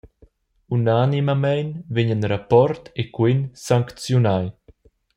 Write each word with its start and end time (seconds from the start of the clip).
Unanimamein 0.75 1.69
vegnan 1.95 2.27
rapport 2.31 2.83
e 3.01 3.03
quen 3.15 3.39
sancziunai. 3.65 4.45